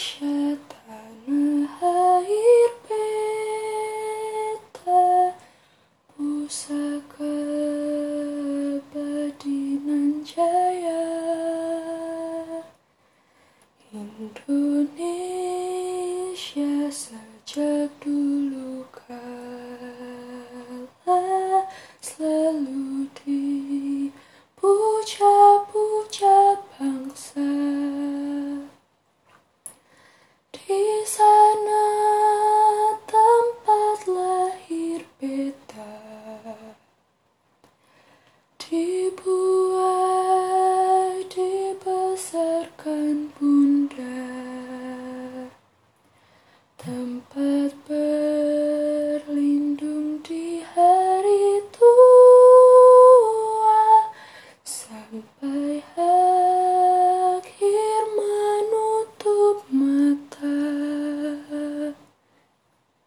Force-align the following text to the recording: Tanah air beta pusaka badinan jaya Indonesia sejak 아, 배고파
Tanah 0.00 1.76
air 1.84 2.72
beta 2.88 3.36
pusaka 6.08 7.36
badinan 8.88 10.24
jaya 10.24 11.04
Indonesia 13.92 15.28
sejak 16.88 17.92
아, 55.10 55.12
배고파 55.12 55.49